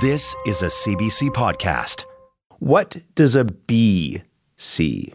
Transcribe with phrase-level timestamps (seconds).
[0.00, 2.04] This is a CBC podcast.
[2.58, 4.22] What does a bee
[4.58, 5.14] see?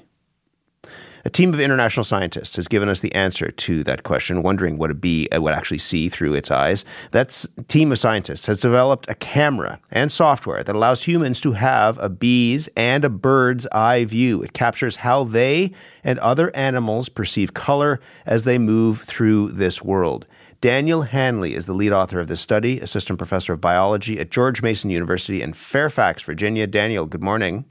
[1.24, 4.90] A team of international scientists has given us the answer to that question, wondering what
[4.90, 6.84] a bee uh, would actually see through its eyes.
[7.12, 12.00] That team of scientists has developed a camera and software that allows humans to have
[12.00, 14.42] a bee's and a bird's eye view.
[14.42, 20.26] It captures how they and other animals perceive color as they move through this world.
[20.62, 24.62] Daniel Hanley is the lead author of this study, assistant professor of biology at George
[24.62, 26.68] Mason University in Fairfax, Virginia.
[26.68, 27.66] Daniel, good morning.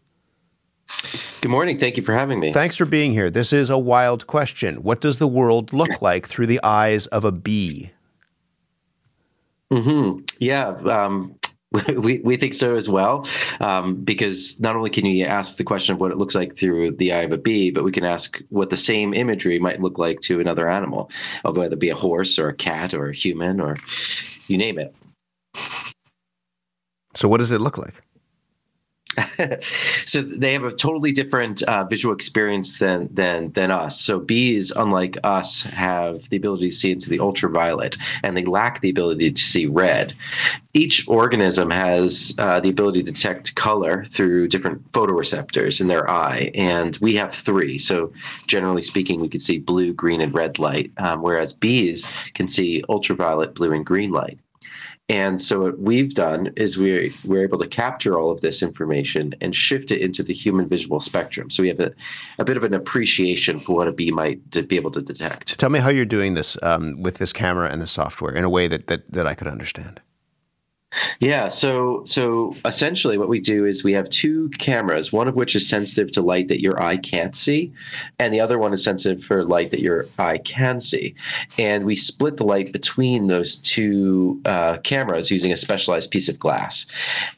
[1.40, 1.78] Good morning.
[1.78, 2.52] Thank you for having me.
[2.52, 3.30] Thanks for being here.
[3.30, 4.82] This is a wild question.
[4.82, 7.92] What does the world look like through the eyes of a bee?
[9.70, 10.18] Hmm.
[10.40, 10.70] Yeah.
[10.70, 11.36] Um,
[12.00, 13.28] We, we think so as well,
[13.60, 16.96] um, because not only can you ask the question of what it looks like through
[16.96, 19.96] the eye of a bee, but we can ask what the same imagery might look
[19.98, 21.10] like to another animal,
[21.44, 23.76] whether it be a horse or a cat or a human or
[24.48, 24.94] you name it.
[27.14, 27.94] So, what does it look like?
[30.06, 34.00] So they have a totally different uh, visual experience than than than us.
[34.00, 38.80] So bees, unlike us, have the ability to see into the ultraviolet, and they lack
[38.80, 40.14] the ability to see red.
[40.74, 46.52] Each organism has uh, the ability to detect color through different photoreceptors in their eye,
[46.54, 47.78] and we have three.
[47.78, 48.12] So
[48.46, 52.84] generally speaking, we can see blue, green, and red light, um, whereas bees can see
[52.88, 54.38] ultraviolet, blue, and green light.
[55.10, 59.34] And so what we've done is we're, we're able to capture all of this information
[59.40, 61.50] and shift it into the human visual spectrum.
[61.50, 61.92] So we have a,
[62.38, 65.58] a bit of an appreciation for what a bee might to be able to detect.
[65.58, 68.48] Tell me how you're doing this um, with this camera and the software in a
[68.48, 70.00] way that, that, that I could understand.
[71.20, 75.54] Yeah, so so essentially what we do is we have two cameras, one of which
[75.54, 77.72] is sensitive to light that your eye can't see,
[78.18, 81.14] and the other one is sensitive for light that your eye can see.
[81.58, 86.40] And we split the light between those two uh, cameras using a specialized piece of
[86.40, 86.86] glass.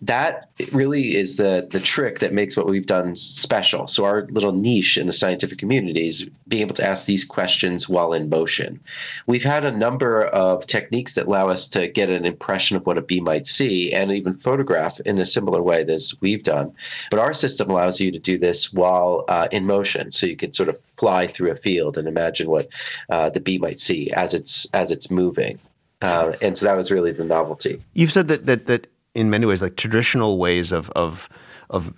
[0.00, 3.86] That really is the the trick that makes what we've done special.
[3.86, 7.88] So our little niche in the scientific community is being able to ask these questions
[7.88, 8.80] while in motion.
[9.26, 12.96] We've had a number of techniques that allow us to get an impression of what
[12.96, 16.72] a bee might might see and even photograph in a similar way as we've done.
[17.10, 20.52] But our system allows you to do this while uh, in motion, so you can
[20.52, 22.68] sort of fly through a field and imagine what
[23.10, 25.58] uh, the bee might see as it's as it's moving.
[26.02, 27.82] Uh, and so that was really the novelty.
[27.94, 31.28] You've said that that that in many ways, like traditional ways of of
[31.70, 31.94] of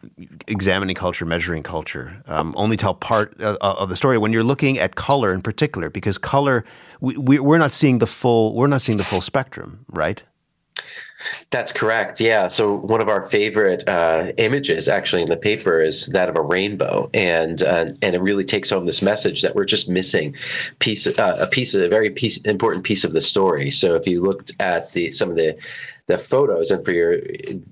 [0.46, 4.16] examining culture, measuring culture, um, only tell part uh, of the story.
[4.18, 6.64] When you're looking at color in particular, because color,
[7.00, 10.22] we, we, we're not seeing the full, we're not seeing the full spectrum, right?
[11.50, 12.20] That's correct.
[12.20, 12.48] Yeah.
[12.48, 16.42] So one of our favorite uh, images, actually, in the paper, is that of a
[16.42, 20.34] rainbow, and uh, and it really takes home this message that we're just missing
[20.80, 23.70] piece uh, a piece of a very piece important piece of the story.
[23.70, 25.56] So if you looked at the some of the
[26.06, 27.18] the photos and for your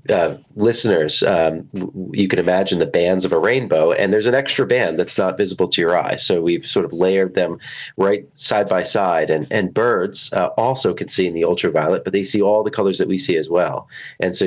[0.09, 1.69] uh, listeners um,
[2.13, 5.37] you can imagine the bands of a rainbow and there's an extra band that's not
[5.37, 6.17] visible to your eye.
[6.17, 7.59] So we've sort of layered them
[7.99, 12.15] right side by side and and birds uh, also can see in the ultraviolet but
[12.15, 13.87] they see all the colors that we see as well.
[14.19, 14.47] And so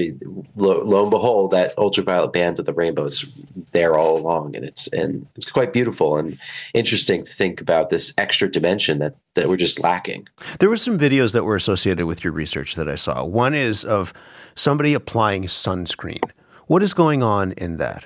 [0.56, 3.26] lo, lo and behold that ultraviolet band of the rainbow is
[3.72, 6.40] there all along and it's and it's quite beautiful and
[6.74, 10.28] interesting to think about this extra dimension that that we're just lacking
[10.60, 13.86] there were some videos that were associated with your research that i saw one is
[13.86, 14.14] of
[14.56, 16.24] somebody applying sunscreen.
[16.68, 18.06] What is going on in that?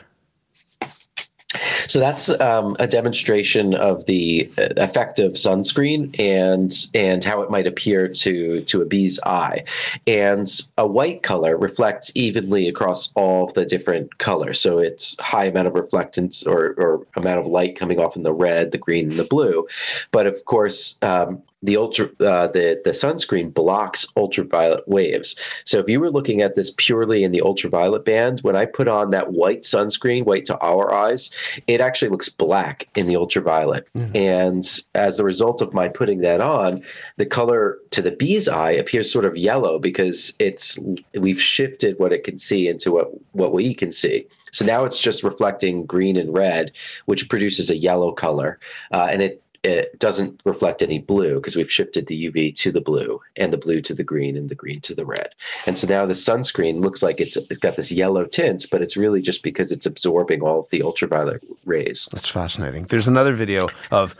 [1.88, 7.50] So that's um, a demonstration of the uh, effect of sunscreen and and how it
[7.50, 9.64] might appear to to a bee's eye.
[10.08, 10.48] And
[10.78, 14.60] a white color reflects evenly across all the different colors.
[14.60, 18.34] So it's high amount of reflectance or, or amount of light coming off in the
[18.34, 19.68] red, the green, and the blue.
[20.12, 25.36] But of course, um, the ultra uh, the the sunscreen blocks ultraviolet waves.
[25.66, 28.88] So if you were looking at this purely in the ultraviolet band, when I put
[28.88, 31.30] on that white sunscreen, white to our eyes,
[31.68, 33.88] it actually looks black in the ultraviolet.
[33.96, 34.16] Mm-hmm.
[34.16, 36.84] And as a result of my putting that on,
[37.18, 40.80] the color to the bee's eye appears sort of yellow because it's
[41.20, 44.28] we've shifted what it can see into what what we can see.
[44.52, 46.72] So now it's just reflecting green and red,
[47.06, 48.60] which produces a yellow color,
[48.92, 52.82] uh, and it it doesn't reflect any blue because we've shifted the UV to the
[52.82, 55.30] blue and the blue to the green and the green to the red.
[55.66, 58.96] And so now the sunscreen looks like it's, it's got this yellow tint, but it's
[58.96, 62.08] really just because it's absorbing all of the ultraviolet rays.
[62.12, 62.86] That's fascinating.
[62.86, 64.16] There's another video of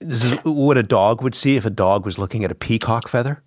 [0.00, 3.08] this is what a dog would see if a dog was looking at a peacock
[3.08, 3.42] feather.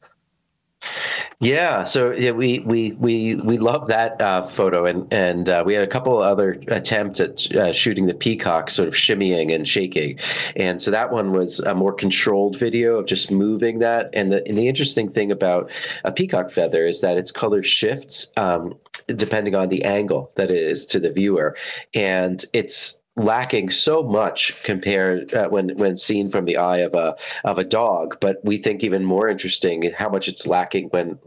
[1.39, 5.73] Yeah, so yeah, we we we we love that uh, photo, and and uh, we
[5.73, 10.19] had a couple other attempts at uh, shooting the peacock, sort of shimmying and shaking,
[10.55, 14.09] and so that one was a more controlled video of just moving that.
[14.13, 15.71] And the and the interesting thing about
[16.03, 18.75] a peacock feather is that its color shifts um,
[19.07, 21.55] depending on the angle that it is to the viewer,
[21.93, 27.15] and it's lacking so much compared uh, when when seen from the eye of a
[27.43, 31.17] of a dog but we think even more interesting how much it's lacking when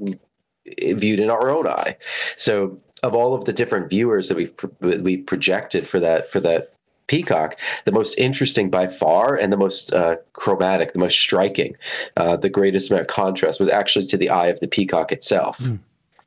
[0.97, 1.97] viewed in our own eye
[2.37, 4.51] so of all of the different viewers that we
[4.81, 6.75] we projected for that for that
[7.07, 11.77] peacock the most interesting by far and the most uh, chromatic the most striking
[12.17, 15.59] uh, the greatest amount of contrast was actually to the eye of the peacock itself
[15.59, 15.79] mm.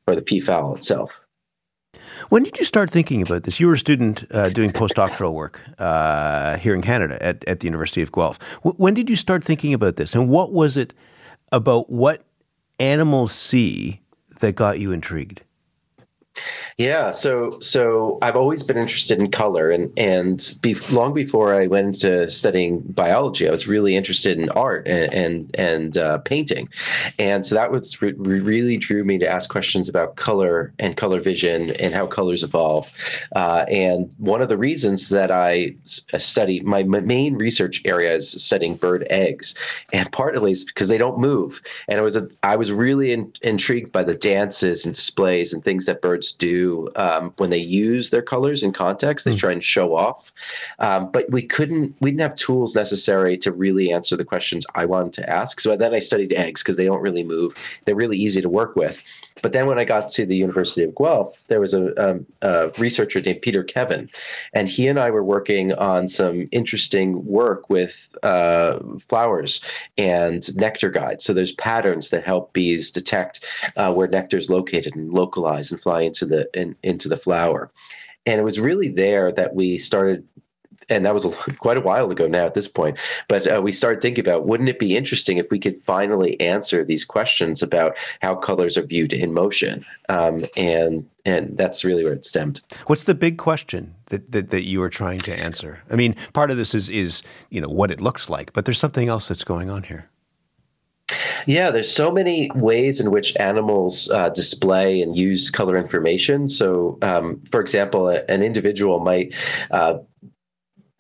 [0.06, 1.12] or the peafowl itself
[2.30, 3.60] when did you start thinking about this?
[3.60, 7.66] You were a student uh, doing postdoctoral work uh, here in Canada at, at the
[7.66, 8.40] University of Guelph.
[8.64, 10.16] W- when did you start thinking about this?
[10.16, 10.94] And what was it
[11.52, 12.24] about what
[12.80, 14.02] animals see
[14.40, 15.42] that got you intrigued?
[16.78, 21.66] Yeah, so so I've always been interested in color, and and be, long before I
[21.66, 26.70] went into studying biology, I was really interested in art and and, and uh, painting,
[27.18, 31.20] and so that was re- really drew me to ask questions about color and color
[31.20, 32.92] vision and how colors evolve.
[33.36, 38.76] Uh, and one of the reasons that I study my main research area is studying
[38.76, 39.56] bird eggs,
[39.94, 43.34] and partly is because they don't move, and I was a, I was really in,
[43.42, 48.10] intrigued by the dances and displays and things that birds do um, when they use
[48.10, 49.26] their colors in context.
[49.26, 49.40] They mm.
[49.40, 50.32] try and show off,
[50.80, 51.96] um, but we couldn't.
[52.02, 55.60] We didn't have tools necessary to really answer the questions I wanted to ask.
[55.60, 57.56] So then I studied eggs because they don't really move.
[57.86, 59.04] They're really easy to work with.
[59.42, 62.70] But then when I got to the University of Guelph, there was a, um, a,
[62.78, 64.10] researcher named Peter Kevan,
[64.54, 69.62] and he and I were working on some interesting work with uh, flowers
[69.98, 71.24] and nectar guides.
[71.24, 73.46] So there's patterns that help bees detect
[73.76, 77.72] uh, where nectar is located and localize and fly into the in, into the flower.
[78.26, 80.28] And it was really there that we started
[80.90, 81.30] and that was a,
[81.60, 82.98] quite a while ago now at this point.
[83.28, 86.84] But uh, we started thinking about wouldn't it be interesting if we could finally answer
[86.84, 92.14] these questions about how colors are viewed in motion, um, and and that's really where
[92.14, 92.62] it stemmed.
[92.88, 95.80] What's the big question that, that that you are trying to answer?
[95.90, 98.80] I mean, part of this is is you know what it looks like, but there's
[98.80, 100.10] something else that's going on here.
[101.46, 106.50] Yeah, there's so many ways in which animals uh, display and use color information.
[106.50, 109.34] So, um, for example, an individual might
[109.72, 110.00] uh,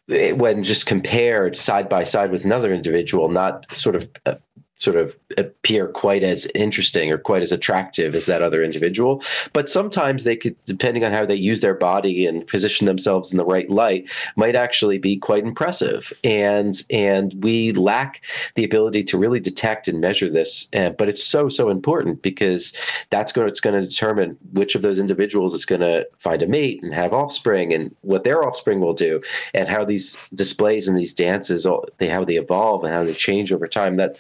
[0.07, 4.36] when just compared side by side with another individual, not sort of uh,
[4.77, 9.24] sort of appear quite as interesting or quite as attractive as that other individual.
[9.51, 13.38] But sometimes they could, depending on how they use their body and position themselves in
[13.38, 16.13] the right light, might actually be quite impressive.
[16.24, 18.21] And and we lack
[18.53, 20.68] the ability to really detect and measure this.
[20.75, 22.71] Uh, but it's so so important because
[23.09, 26.47] that's going it's going to determine which of those individuals is going to find a
[26.47, 29.21] mate and have offspring and what their offspring will do
[29.56, 33.13] and how these displays and these dances all they how they evolve and how they
[33.13, 33.95] change over time.
[33.95, 34.18] That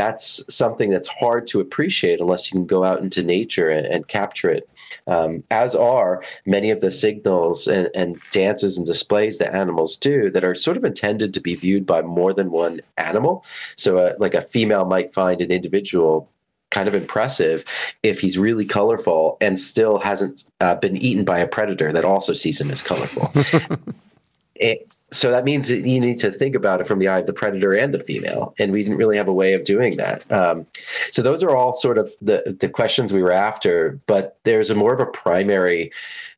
[0.00, 4.08] that's something that's hard to appreciate unless you can go out into nature and, and
[4.08, 4.66] capture it.
[5.06, 10.30] Um, as are many of the signals and, and, dances and displays that animals do
[10.30, 13.44] that are sort of intended to be viewed by more than one animal.
[13.76, 16.30] So, uh, like a female might find an individual
[16.70, 17.64] kind of impressive
[18.02, 22.32] if he's really colorful and still hasn't uh, been eaten by a predator that also
[22.32, 23.30] sees him as colorful.
[24.54, 27.26] it, so that means that you need to think about it from the eye of
[27.26, 30.30] the predator and the female, and we didn't really have a way of doing that.
[30.30, 30.66] Um,
[31.10, 34.74] so those are all sort of the the questions we were after, but there's a
[34.74, 35.90] more of a primary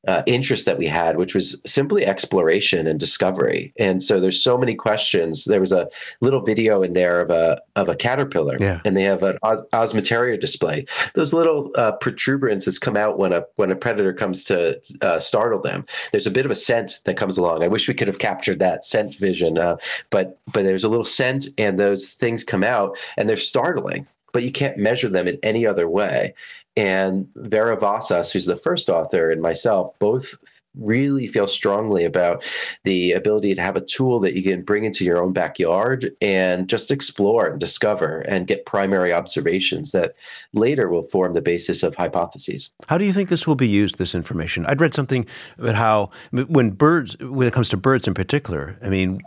[0.08, 3.72] uh, interest that we had, which was simply exploration and discovery.
[3.78, 5.44] And so there's so many questions.
[5.44, 5.88] There was a
[6.20, 8.80] little video in there of a of a caterpillar, yeah.
[8.84, 10.86] and they have an os- osmeteria display.
[11.14, 15.60] Those little uh, protuberances come out when a when a predator comes to uh, startle
[15.60, 15.86] them.
[16.10, 17.62] There's a bit of a scent that comes along.
[17.62, 19.76] I wish we could have captured that scent vision, uh,
[20.10, 24.42] but but there's a little scent, and those things come out, and they're startling but
[24.42, 26.34] you can't measure them in any other way.
[26.76, 30.34] And Vera Vasas, who's the first author, and myself both
[30.74, 32.42] really feel strongly about
[32.84, 36.68] the ability to have a tool that you can bring into your own backyard and
[36.68, 40.14] just explore and discover and get primary observations that
[40.54, 42.70] later will form the basis of hypotheses.
[42.86, 44.64] How do you think this will be used, this information?
[44.64, 45.26] I'd read something
[45.58, 49.20] about how when birds, when it comes to birds in particular, I mean,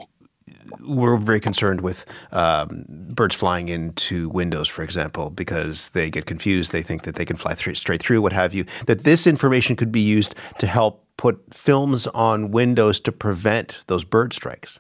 [0.79, 6.72] we're very concerned with um, birds flying into windows, for example, because they get confused.
[6.72, 8.65] They think that they can fly th- straight through, what have you.
[8.88, 14.03] That this information could be used to help put films on windows to prevent those
[14.03, 14.79] bird strikes.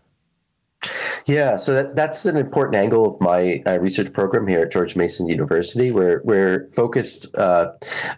[1.25, 4.95] Yeah, so that, that's an important angle of my uh, research program here at George
[4.95, 5.91] Mason University.
[5.91, 7.71] We're we're focused uh,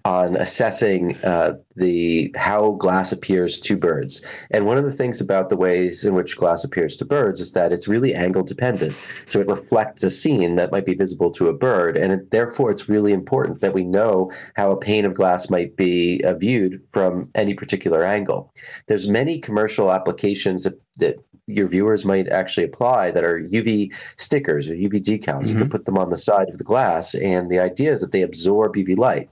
[0.04, 5.50] on assessing uh, the how glass appears to birds, and one of the things about
[5.50, 8.94] the ways in which glass appears to birds is that it's really angle dependent.
[9.26, 12.72] So it reflects a scene that might be visible to a bird, and it, therefore
[12.72, 16.82] it's really important that we know how a pane of glass might be uh, viewed
[16.92, 18.54] from any particular angle.
[18.88, 24.70] There's many commercial applications that, that your viewers might actually apply that are UV stickers
[24.70, 25.44] or UV decals.
[25.44, 25.50] Mm-hmm.
[25.50, 28.12] You can put them on the side of the glass, and the idea is that
[28.12, 29.30] they absorb UV light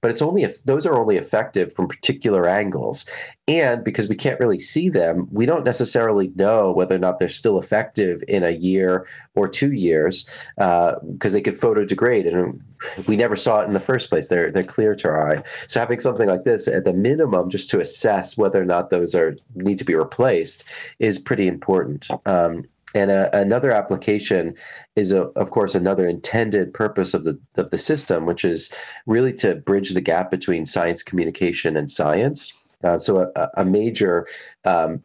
[0.00, 3.04] but it's only if those are only effective from particular angles.
[3.48, 7.28] And because we can't really see them we don't necessarily know whether or not they're
[7.28, 10.24] still effective in a year or two years
[10.56, 12.60] because uh, they could photo degrade and
[13.06, 14.28] we never saw it in the first place.
[14.28, 15.42] They're they're clear to our eye.
[15.66, 19.14] So having something like this at the minimum just to assess whether or not those
[19.14, 20.64] are need to be replaced
[20.98, 22.08] is pretty important.
[22.26, 24.54] Um, and a, another application
[24.96, 28.72] is, a, of course, another intended purpose of the of the system, which is
[29.06, 32.52] really to bridge the gap between science communication and science.
[32.82, 34.26] Uh, so, a, a major
[34.64, 35.02] um,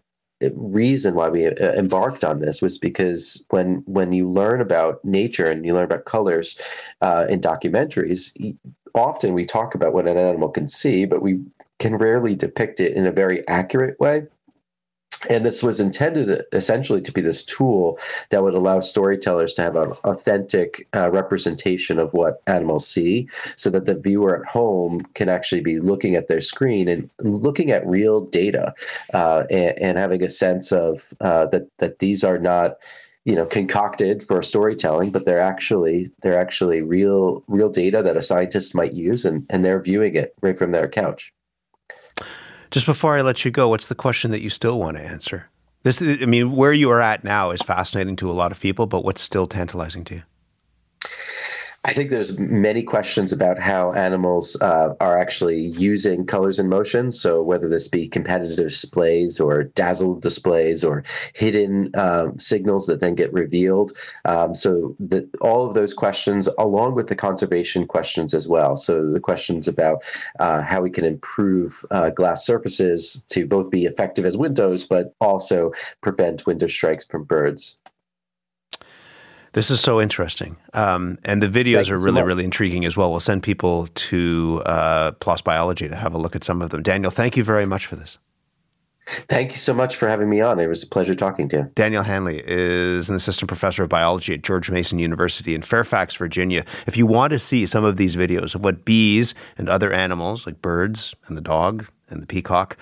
[0.54, 5.46] reason why we uh, embarked on this was because when when you learn about nature
[5.46, 6.60] and you learn about colors
[7.02, 8.32] uh, in documentaries,
[8.94, 11.42] often we talk about what an animal can see, but we
[11.80, 14.24] can rarely depict it in a very accurate way.
[15.30, 19.76] And this was intended essentially to be this tool that would allow storytellers to have
[19.76, 25.30] an authentic uh, representation of what animals see so that the viewer at home can
[25.30, 28.74] actually be looking at their screen and looking at real data
[29.14, 32.78] uh, and, and, having a sense of uh, that, that these are not
[33.24, 38.22] you know concocted for storytelling but they're actually they're actually real real data that a
[38.22, 41.34] scientist might use and, and they're viewing it right from their couch
[42.76, 45.48] just before I let you go, what's the question that you still want to answer?
[45.84, 48.86] This, I mean, where you are at now is fascinating to a lot of people,
[48.86, 50.24] but what's still tantalizing to you?
[51.86, 57.12] I think there's many questions about how animals uh, are actually using colors in motion.
[57.12, 63.14] So whether this be competitive displays or dazzled displays or hidden um, signals that then
[63.14, 63.92] get revealed.
[64.26, 68.76] Um, so the, all of those questions, along with the conservation questions as well.
[68.76, 70.04] So the questions about
[70.40, 75.14] uh, how we can improve uh, glass surfaces to both be effective as windows, but
[75.22, 77.78] also prevent window strikes from birds.
[79.56, 80.58] This is so interesting.
[80.74, 83.10] Um, and the videos Thank are really, so really intriguing as well.
[83.10, 86.84] We'll send people to uh, PLOS Biology to have a look at some of them.
[86.84, 88.18] Daniel, thank you very much for this.
[89.30, 90.60] Thank you so much for having me on.
[90.60, 91.72] It was a pleasure talking to you.
[91.74, 96.66] Daniel Hanley is an assistant professor of biology at George Mason University in Fairfax, Virginia.
[96.86, 100.46] If you want to see some of these videos of what bees and other animals,
[100.46, 102.76] like birds and the dog and the peacock,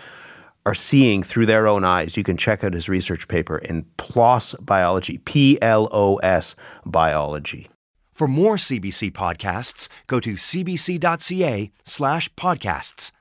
[0.66, 2.18] are seeing through their own eyes.
[2.18, 6.56] You can check out his research paper in PLOS Biology, P L O S
[6.86, 7.70] Biology.
[8.14, 13.14] For more CBC podcasts, go to cbc.ca slash podcasts.